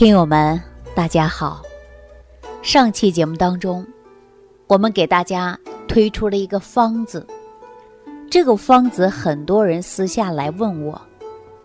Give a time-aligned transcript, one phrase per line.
[0.00, 0.58] 听友们，
[0.94, 1.60] 大家好。
[2.62, 3.86] 上期节目当中，
[4.66, 7.26] 我们给大家推出了一个方子。
[8.30, 10.98] 这个方子，很多人私下来问我，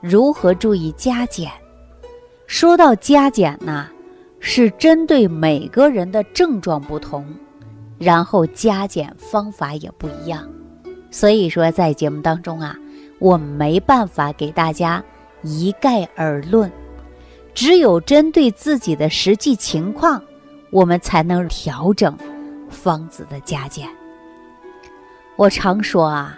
[0.01, 1.49] 如何注意加减？
[2.45, 3.87] 说到加减呢，
[4.41, 7.25] 是针对每个人的症状不同，
[7.97, 10.45] 然后加减方法也不一样。
[11.09, 12.75] 所以说，在节目当中啊，
[13.17, 15.01] 我没办法给大家
[15.41, 16.69] 一概而论。
[17.55, 20.21] 只有针对自己的实际情况，
[20.71, 22.15] 我们才能调整
[22.69, 23.87] 方子的加减。
[25.37, 26.37] 我常说啊，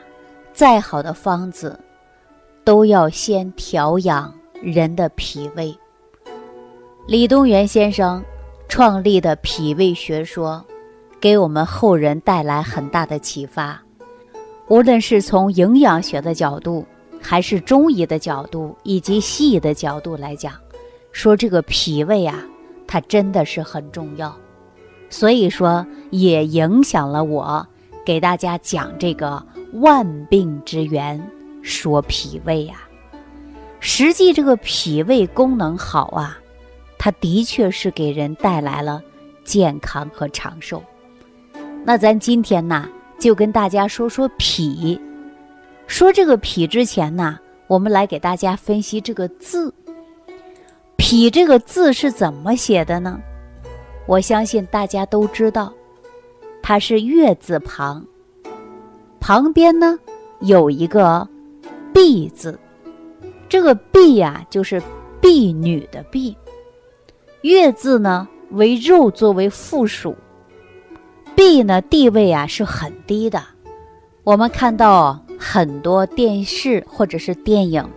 [0.53, 1.77] 再好的方子，
[2.63, 4.31] 都要先调养
[4.61, 5.75] 人的脾胃。
[7.07, 8.23] 李东垣先生
[8.69, 10.63] 创立的脾胃学说，
[11.19, 13.81] 给我们后人带来很大的启发。
[14.67, 16.85] 无论是从营养学的角度，
[17.19, 20.53] 还是中医的角度，以及西医的角度来讲。
[21.17, 22.45] 说这个脾胃啊，
[22.85, 24.37] 它真的是很重要，
[25.09, 27.67] 所以说也影响了我
[28.05, 29.43] 给大家讲这个
[29.73, 31.19] 万病之源，
[31.63, 32.75] 说脾胃呀。
[33.79, 36.37] 实际这个脾胃功能好啊，
[36.99, 39.01] 它的确是给人带来了
[39.43, 40.83] 健康和长寿。
[41.83, 42.87] 那咱今天呢，
[43.17, 45.01] 就跟大家说说脾。
[45.87, 49.73] 说这个脾之前呢，我们来给大家分析这个字。
[51.09, 53.17] 脾这个字是怎么写的呢？
[54.07, 55.71] 我相信大家都知道，
[56.61, 58.05] 它是月字旁，
[59.17, 59.97] 旁边呢
[60.41, 61.25] 有一个
[61.93, 62.59] 婢字，
[63.47, 64.83] 这个婢呀就是
[65.21, 66.35] 婢女的婢。
[67.39, 70.13] 月字呢为肉作为附属，
[71.37, 73.41] 婢呢地位啊是很低的。
[74.25, 77.89] 我们看到很多电视或者是电影。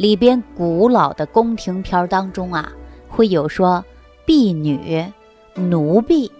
[0.00, 2.72] 里边古老的宫廷片当中啊，
[3.06, 3.84] 会有说
[4.24, 5.04] 婢女、
[5.54, 6.32] 奴婢。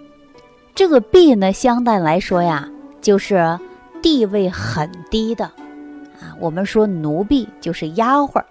[0.75, 2.67] 这个婢呢，相对来说呀，
[3.03, 3.59] 就是
[4.01, 6.33] 地位很低的啊。
[6.41, 8.43] 我们说奴婢就是丫鬟，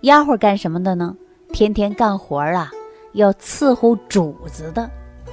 [0.00, 1.16] 丫鬟干什么的呢？
[1.52, 2.68] 天天干活啊，
[3.12, 4.82] 要伺候主子的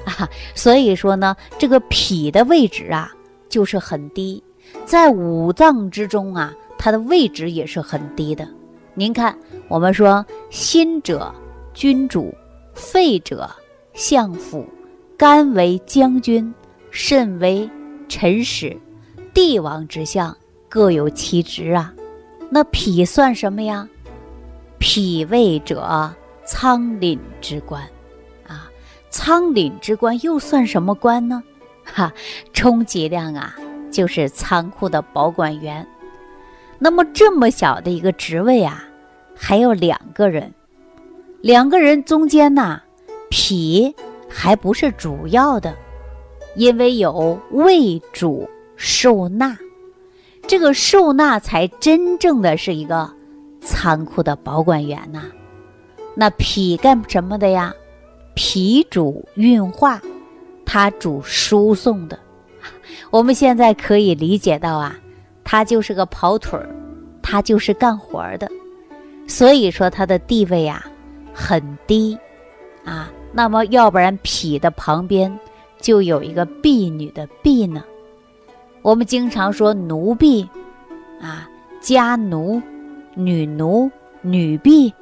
[0.06, 0.30] 啊。
[0.54, 3.12] 所以说呢，这个脾的位置啊，
[3.50, 4.44] 就是很低，
[4.86, 8.48] 在五脏之中啊，它的位置也是很低的。
[8.98, 11.34] 您看，我们说心者
[11.74, 12.34] 君主，
[12.74, 13.50] 肺者
[13.94, 14.66] 相府，
[15.18, 16.54] 肝为将军，
[16.92, 17.70] 肾为
[18.08, 18.76] 臣使，
[19.34, 20.36] 帝王之相
[20.70, 21.94] 各有其职啊。
[22.50, 23.88] 那脾算什么呀？
[24.80, 26.14] 脾胃者
[26.46, 27.84] 仓廪之官
[28.48, 28.72] 啊，
[29.10, 31.44] 仓廪之官又算什么官呢？
[31.84, 32.14] 哈，
[32.54, 33.56] 充其量啊，
[33.92, 35.86] 就是仓库的保管员。
[36.78, 38.85] 那么这么小的一个职位啊，
[39.36, 40.54] 还有两个人，
[41.42, 42.82] 两个人中间呢，
[43.30, 43.94] 脾
[44.30, 45.76] 还不是主要的，
[46.56, 49.58] 因为有胃主受纳，
[50.48, 53.12] 这个受纳才真正的是一个
[53.62, 55.24] 仓库的保管员呐。
[56.16, 57.74] 那脾干什么的呀？
[58.34, 60.02] 脾主运化，
[60.66, 62.18] 它主输送的。
[63.12, 64.98] 我们现在可以理解到啊。
[65.48, 66.68] 它就是个跑腿儿，
[67.22, 68.50] 它就是干活的，
[69.28, 70.86] 所以说他的地位啊
[71.34, 72.18] 很低
[72.84, 73.12] 啊。
[73.32, 75.40] 那么要不然脾的旁边
[75.80, 77.84] 就有一个婢女的婢呢？
[78.82, 80.48] 我们经常说奴婢
[81.22, 81.50] 啊，
[81.82, 82.62] 家奴、
[83.14, 83.92] 女奴、
[84.22, 84.94] 女婢，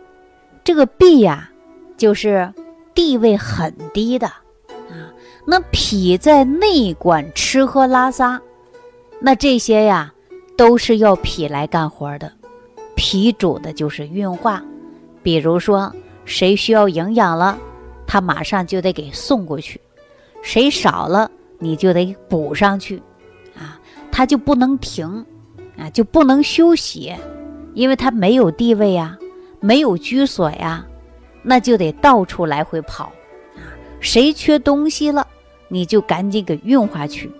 [0.63, 1.49] 这个婢呀
[1.97, 2.51] 就是
[2.93, 5.11] 地位很低的啊。
[5.45, 8.41] 那脾在内管吃喝拉撒，
[9.19, 10.11] 那这些呀。
[10.55, 12.31] 都是要脾来干活的，
[12.95, 14.63] 脾主的就是运化。
[15.21, 15.93] 比如说，
[16.25, 17.57] 谁需要营养了，
[18.05, 19.77] 他马上就得给送过去；
[20.41, 23.01] 谁少了，你就得补上去。
[23.57, 23.79] 啊，
[24.11, 25.25] 他就不能停，
[25.77, 27.13] 啊，就不能休息，
[27.73, 29.17] 因为他没有地位呀，
[29.59, 30.85] 没有居所呀，
[31.41, 33.05] 那就得到处来回跑。
[33.55, 33.63] 啊，
[33.99, 35.27] 谁缺东西了，
[35.67, 37.31] 你就赶紧给运化去。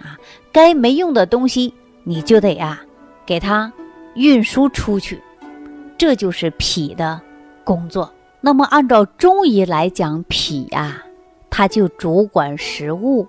[0.00, 0.18] 啊，
[0.52, 1.74] 该没用的东西。
[2.02, 2.80] 你就得呀，
[3.26, 3.70] 给它
[4.14, 5.22] 运输出去，
[5.96, 7.20] 这就是脾的
[7.64, 8.12] 工作。
[8.40, 11.02] 那么按照中医来讲，脾呀，
[11.48, 13.26] 它就主管食物、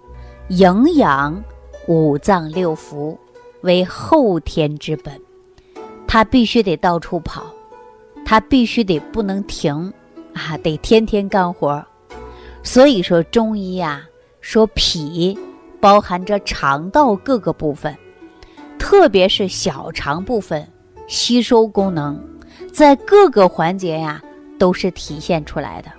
[0.47, 1.43] 营养、
[1.87, 3.17] 五脏六腑，
[3.61, 5.19] 为后天之本。
[6.07, 7.43] 它必须得到处跑，
[8.25, 9.93] 它必须得不能停
[10.33, 11.85] 啊，得天天干活。
[12.63, 14.01] 所以说中医呀，
[14.39, 15.37] 说脾
[15.79, 17.95] 包含着肠道各个部分。
[18.81, 20.67] 特别是小肠部分，
[21.07, 22.19] 吸收功能
[22.73, 24.19] 在各个环节呀
[24.57, 25.91] 都是体现出来的。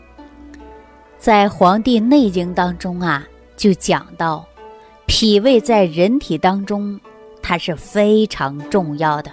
[1.17, 3.25] 在《黄帝内经》当中啊，
[3.57, 4.45] 就讲到，
[5.07, 7.01] 脾胃在人体当中，
[7.41, 9.31] 它是非常重要的。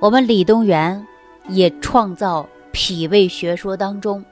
[0.00, 1.06] 我们李东垣
[1.46, 4.24] 也创造脾胃学说当中，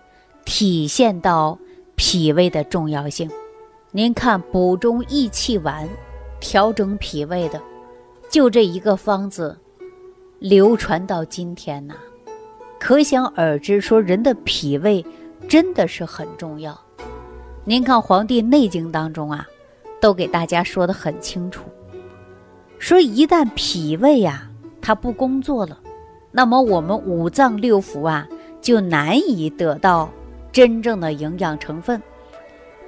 [0.47, 1.59] 体现到
[1.95, 3.31] 脾胃的重要性。
[3.93, 5.87] 您看补中益气丸，
[6.41, 7.61] 调整脾胃的，
[8.29, 9.57] 就这一个方子，
[10.39, 11.95] 流传到今天呐。
[12.79, 15.05] 可想而知，说人的脾胃
[15.49, 16.79] 真的是很重要。
[17.65, 19.47] 您看《黄帝内经》当中啊，
[20.01, 21.63] 都给大家说的很清楚，
[22.79, 24.49] 说一旦脾胃呀
[24.81, 25.79] 它不工作了，
[26.31, 28.29] 那么我们五脏六腑啊
[28.61, 30.09] 就难以得到
[30.53, 32.01] 真正的营养成分，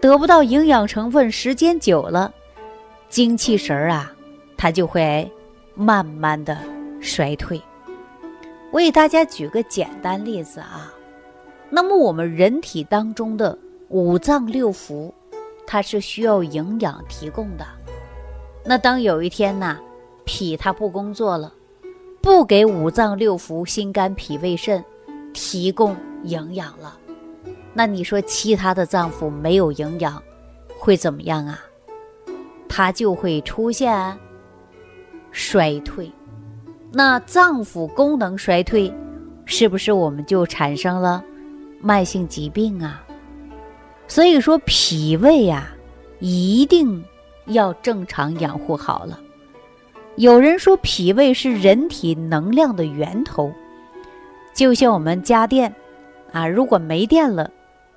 [0.01, 2.33] 得不到营养成分，时间久了，
[3.09, 4.13] 精气神儿啊
[4.63, 5.27] 它就会
[5.75, 6.59] 慢慢的
[7.01, 7.59] 衰退。
[8.71, 10.93] 我给大家举个简单例子啊，
[11.71, 13.57] 那么我们人体当中的
[13.89, 15.11] 五脏六腑，
[15.67, 17.67] 它是需要营养提供的。
[18.63, 19.79] 那当有一天呢，
[20.27, 21.55] 脾它不工作了，
[22.21, 24.85] 不给五脏六腑、心肝脾胃肾
[25.33, 26.99] 提供营养了，
[27.73, 30.23] 那你说其他的脏腑没有营养，
[30.79, 31.59] 会怎么样啊？
[32.69, 33.91] 它就会出现
[35.31, 36.11] 衰退。
[36.93, 38.93] 那脏腑功能衰退，
[39.45, 41.25] 是不是我们就产生了
[41.81, 43.05] 慢性疾病啊？
[44.09, 45.69] 所以说脾胃呀，
[46.19, 47.05] 一定
[47.47, 49.19] 要正常养护好了。
[50.17, 53.53] 有人说脾胃是人体能量的源头，
[54.53, 55.73] 就像我们家电
[56.33, 57.49] 啊，如果没电了，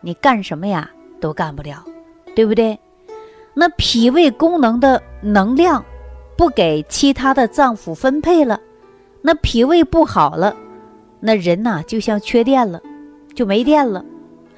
[0.01, 0.89] 你干什么呀
[1.19, 1.83] 都干不了，
[2.35, 2.79] 对不对？
[3.55, 5.83] 那脾胃功能的能量
[6.43, 8.59] 不给其他的脏腑分配了。
[9.21, 10.53] 那脾胃不好了，
[11.21, 12.81] 那人呐就像缺电了，
[13.33, 14.03] 就没电了，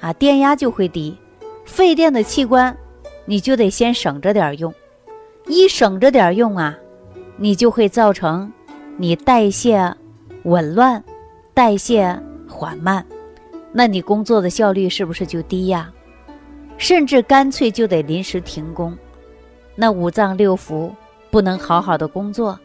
[0.00, 1.16] 啊，电压就会低，
[1.64, 2.76] 费电的器官
[3.24, 4.74] 你就得先省着点用，
[5.46, 6.76] 一省着点用啊，
[7.36, 8.52] 你就会造成
[8.96, 9.94] 你代谢
[10.42, 11.00] 紊乱，
[11.54, 13.06] 代谢缓慢，
[13.70, 15.88] 那你工作的效率是不是就低呀？
[16.78, 18.92] 甚至干脆就得临时停工，
[19.76, 20.90] 那五脏六腑
[21.36, 22.58] 不能好好的工作，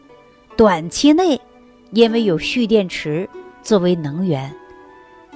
[0.56, 1.38] 短期内。
[1.90, 3.28] 因为有蓄电池
[3.62, 4.50] 作为能源，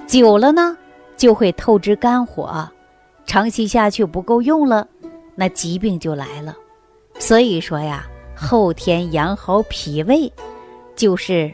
[0.07, 0.75] 久了呢
[1.15, 2.67] 就会透支肝火，
[3.27, 4.87] 长期下去不够用了，
[5.35, 6.55] 那疾病就来了。
[7.19, 10.33] 所以说呀，后天养好脾胃，
[10.95, 11.53] 就是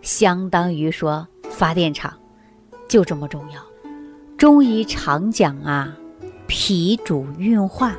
[0.00, 2.10] 相当于说发电厂，
[2.88, 3.60] 就这么重要。
[4.38, 5.94] 中医常讲啊，
[6.46, 7.94] 脾主运化，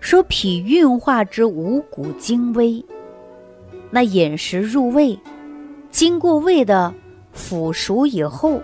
[0.00, 2.84] 说脾运化之五谷精微。
[3.90, 5.18] 那饮食入胃，
[5.90, 6.92] 经过胃的
[7.32, 8.60] 腐熟以后，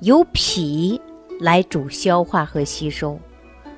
[0.00, 1.00] 由脾
[1.38, 3.18] 来主消化和吸收，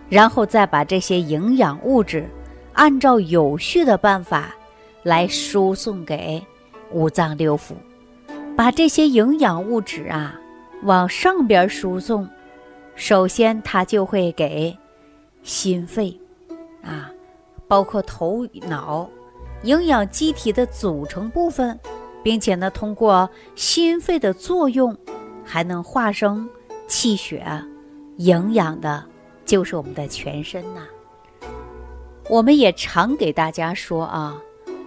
[0.09, 2.29] 然后再把这些营养物质
[2.73, 4.55] 按照有序的办法
[5.03, 6.43] 来输送给
[6.93, 7.73] 五脏六腑，
[8.57, 10.39] 把这些营养物质啊
[10.83, 12.29] 往上边输送，
[12.95, 14.77] 首先它就会给
[15.43, 16.15] 心肺
[16.83, 17.11] 啊，
[17.67, 19.09] 包括头脑。
[19.63, 21.79] 营养机体的组成部分，
[22.21, 24.97] 并且呢，通过心肺的作用，
[25.45, 26.49] 还能化生
[26.89, 27.47] 气血，
[28.17, 29.05] 营养的
[29.45, 30.83] 就是我们的全身呐。
[32.29, 34.37] 我们也常给大家说啊，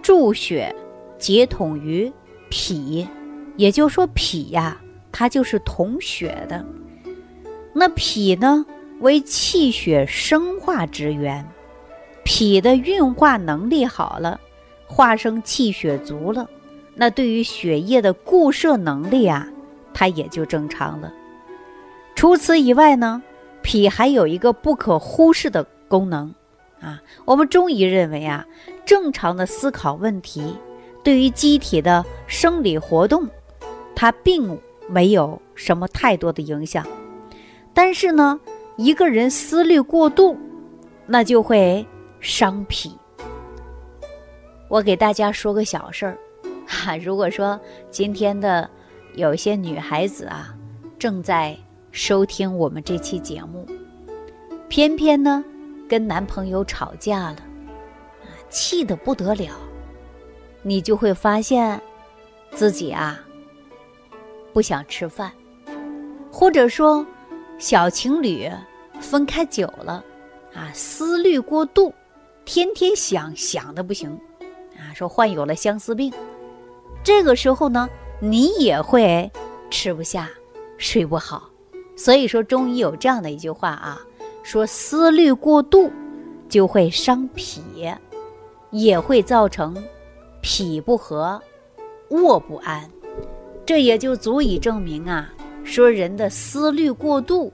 [0.02, 0.74] 注血
[1.18, 2.12] 结统于
[2.50, 3.08] 脾，
[3.56, 4.78] 也就是说脾呀，
[5.10, 6.62] 它就是统血的。
[7.72, 8.66] 那脾呢，
[9.00, 11.46] 为气血生化之源，
[12.26, 14.40] 脾的运化能力好了。
[14.88, 16.48] 化生气血足了，
[16.94, 19.48] 那对于血液的固摄能力啊，
[19.94, 21.12] 它也就正常了。
[22.16, 23.22] 除此以外呢，
[23.62, 26.34] 脾还有一个不可忽视的功能
[26.80, 27.00] 啊。
[27.24, 28.44] 我们中医认为啊，
[28.84, 30.56] 正常的思考问题，
[31.04, 33.28] 对于机体的生理活动，
[33.94, 36.84] 它并没有什么太多的影响。
[37.72, 38.40] 但是呢，
[38.76, 40.36] 一个人思虑过度，
[41.06, 41.84] 那就会
[42.20, 42.96] 伤脾。
[44.68, 46.18] 我给大家说个小事儿，
[46.66, 47.58] 哈，如果说
[47.90, 48.68] 今天的
[49.14, 50.54] 有些女孩子啊，
[50.98, 51.56] 正在
[51.92, 53.66] 收听我们这期节目，
[54.68, 55.44] 偏偏呢
[55.88, 57.36] 跟男朋友吵架了，
[58.22, 59.52] 啊，气得不得了，
[60.62, 61.80] 你就会发现
[62.50, 63.20] 自己啊
[64.52, 65.30] 不想吃饭，
[66.32, 67.06] 或者说
[67.56, 68.50] 小情侣
[69.00, 70.04] 分开久了，
[70.52, 71.94] 啊，思虑过度，
[72.46, 74.10] 天天想想的不行。
[74.78, 76.12] 啊，说患有了相思病，
[77.02, 77.88] 这个时候呢，
[78.20, 79.30] 你也会
[79.70, 80.30] 吃不下、
[80.78, 81.50] 睡不好，
[81.96, 84.00] 所以说中医有这样的一句话啊，
[84.42, 85.90] 说思虑过度
[86.48, 87.62] 就会伤脾，
[88.70, 89.76] 也会造成
[90.42, 91.40] 脾不和、
[92.10, 92.88] 卧不安。
[93.64, 95.32] 这也就足以证明啊，
[95.64, 97.52] 说人的思虑过度，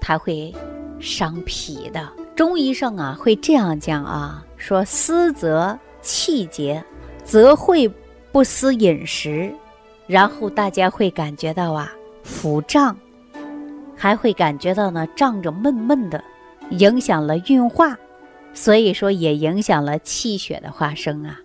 [0.00, 0.54] 它会
[1.00, 2.08] 伤脾的。
[2.40, 6.82] 中医上啊会这样讲啊，说思则气结，
[7.22, 7.86] 则会
[8.32, 9.52] 不思饮食，
[10.06, 11.92] 然后大家会感觉到啊
[12.22, 12.96] 腹胀。
[13.94, 16.24] 还会感觉到呢胀着闷闷的，
[16.70, 17.94] 影响了运化，
[18.54, 21.38] 所以说也影响了气血的化生啊，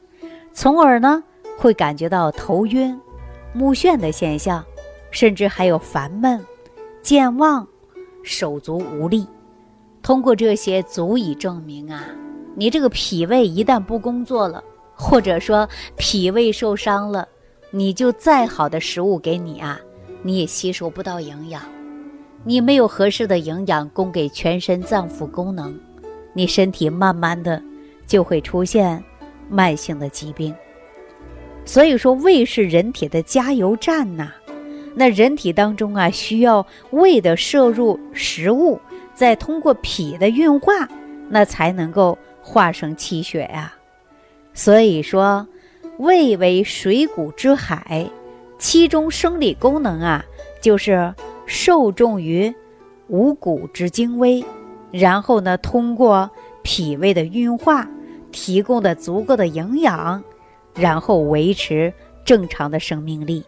[0.53, 1.21] 从而呢
[1.57, 2.97] 会感觉到头晕、
[3.51, 4.63] 目眩的现象，
[5.11, 6.41] 甚至还有烦闷、
[7.01, 7.67] 健忘、
[8.23, 9.27] 手足无力。
[10.05, 12.05] 通过这些足以证明啊，
[12.53, 17.27] 你这个脾胃一旦不工作了，或者说脾胃受伤了，
[17.71, 19.81] 你就再好的食物给你啊，
[20.21, 21.59] 你也吸收不到营养。
[22.43, 25.75] 你没有合适的营养供给全身脏腑功能，
[26.33, 27.59] 你身体慢慢的
[28.05, 29.03] 就会出现
[29.49, 30.53] 慢性的疾病。
[31.65, 34.31] 所以说，胃是人体的加油站呐。
[34.93, 38.79] 那人体当中啊，需要胃的摄入食物，
[39.15, 40.87] 再通过脾的运化，
[41.29, 43.73] 那才能够化生气血呀。
[44.53, 45.47] 所以说，
[45.97, 48.07] 胃为水谷之海，
[48.59, 50.23] 其中生理功能啊，
[50.61, 51.15] 就是。
[51.47, 52.51] 受重于
[53.07, 54.43] 五谷之精微，
[54.89, 56.27] 然后呢，通过
[56.63, 57.87] 脾胃的运化，
[58.31, 60.23] 提供的足够的营养，
[60.73, 61.93] 然后维持
[62.23, 63.45] 正常的生命力。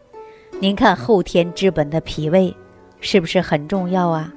[0.60, 2.56] 您看后天之本的脾胃
[3.02, 4.32] 是不是很重要啊？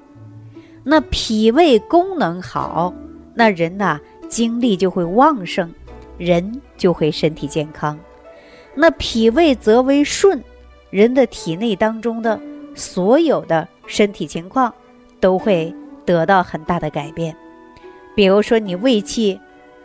[0.82, 2.92] 那脾胃功能好，
[3.34, 5.72] 那人呐精力就会旺盛，
[6.18, 7.98] 人就会身体健康。
[8.74, 10.42] 那脾胃则为顺，
[10.90, 12.40] 人的体内当中的。
[12.76, 14.72] 所有的身体情况
[15.18, 15.74] 都会
[16.06, 17.36] 得到很大的改变，
[18.14, 19.38] 比如说你胃气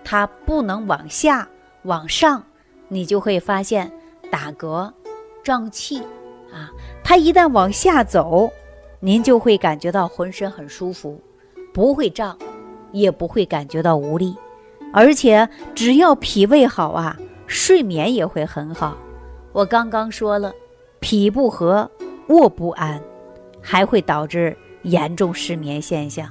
[0.03, 1.49] 它不能往下
[1.81, 2.41] 往上，
[2.87, 3.91] 你就会发现
[4.29, 4.89] 打嗝、
[5.43, 5.97] 胀气
[6.53, 6.69] 啊。
[7.03, 8.49] 它一旦往下走，
[9.05, 11.21] 您就会感觉到浑身很舒服，
[11.71, 12.35] 不会胀，
[12.91, 14.35] 也不会感觉到无力，
[14.91, 18.97] 而且只要脾胃好啊，睡眠也会很好。
[19.51, 20.51] 我刚刚说了，
[20.99, 21.87] 脾不和。
[22.29, 22.99] 卧不安，
[23.61, 26.27] 还会导致严重失眠现象。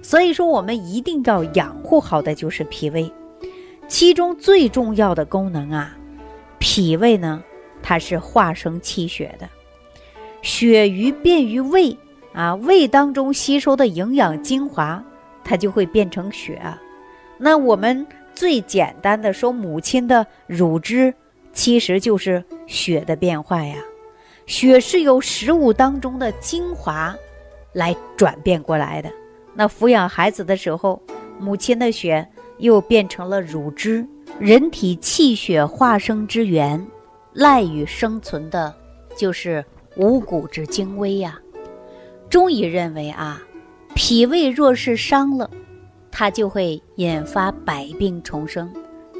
[0.00, 3.12] 所以说，我们一定要养护好的就是脾胃。
[3.88, 5.94] 其中最重要的功能啊，
[6.58, 7.44] 脾胃呢，
[7.82, 9.46] 它是化生气血的。
[10.42, 11.96] 血余便于胃
[12.32, 15.02] 啊，胃当中吸收的营养精华，
[15.44, 16.60] 它就会变成血。
[17.38, 21.12] 那我们最简单的说，母亲的乳汁
[21.52, 23.76] 其实就是血的变化呀。
[24.46, 27.14] 血是由食物当中的精华
[27.72, 29.10] 来转变过来的。
[29.54, 31.00] 那抚养孩子的时候，
[31.38, 32.26] 母亲的血
[32.58, 34.06] 又变成了乳汁。
[34.38, 36.84] 人体气血化生之源，
[37.32, 38.74] 赖于生存的，
[39.16, 39.64] 就是
[39.96, 41.38] 五谷之精微呀。
[42.28, 43.40] 中医认为啊，
[43.94, 45.50] 脾胃若是伤了，
[46.10, 48.72] 它就会引发百病重生。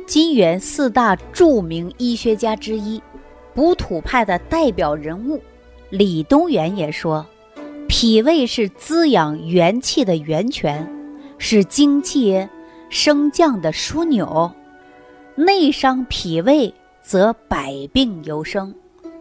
[0.07, 3.01] 金元四大著名医学家之一。
[3.53, 5.41] 补土派的代表人物
[5.91, 7.27] 李东垣也说
[7.89, 10.89] ：“脾胃是滋养元气的源泉，
[11.37, 12.49] 是精气
[12.89, 14.51] 升降的枢纽。
[15.35, 16.73] 内伤脾胃，
[17.03, 18.73] 则百病由生。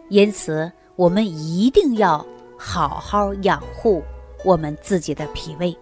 [0.08, 2.26] 因此，我们一定要
[2.58, 4.02] 好好养护
[4.44, 5.74] 我们自己的脾胃。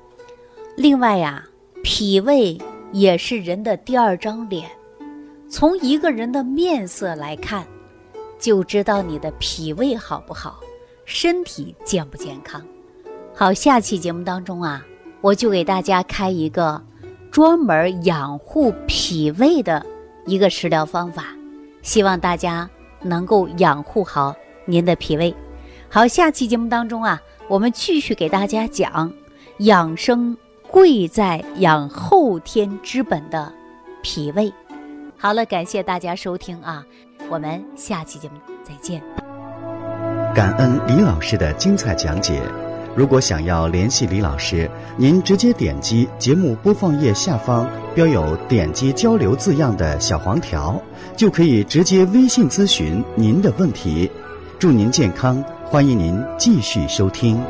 [0.77, 1.45] 另外呀，
[1.83, 2.57] 脾胃
[2.93, 4.71] 也是人的第二张脸。
[5.49, 7.67] 从一个人的面色来看。”
[8.39, 10.61] 就知道你的脾胃好不好，
[11.05, 12.65] 身体健不健康。
[13.35, 14.87] 好，下期节目当中啊，
[15.21, 16.81] 我就给大家开一个
[17.33, 19.85] 专门养护脾胃的
[20.27, 21.35] 一个食疗方法，
[21.83, 22.71] 希望大家
[23.03, 24.33] 能够养护好
[24.69, 25.35] 您的脾胃。
[25.89, 29.11] 好，下期节目当中啊，我们继续给大家讲
[29.61, 30.37] 养生
[30.71, 33.51] 贵在养后天之本的
[34.03, 34.53] 脾胃。
[35.17, 36.85] 好了，感谢大家收听啊。
[37.31, 39.03] 我们下期节目再见。
[40.35, 42.43] 感恩李老师的精彩讲解。
[42.95, 50.81] 如果想要联系李老师，您直接点击节目播放页下方标有“点击交流”字样的小黄条，
[51.17, 54.11] 就可以直接微信咨询您的问题。
[54.59, 57.41] 祝您健康，欢迎您继续收听。